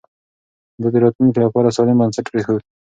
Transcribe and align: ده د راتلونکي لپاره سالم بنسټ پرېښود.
ده 0.81 0.87
د 0.93 0.95
راتلونکي 1.03 1.39
لپاره 1.45 1.75
سالم 1.75 1.97
بنسټ 2.01 2.25
پرېښود. 2.31 2.61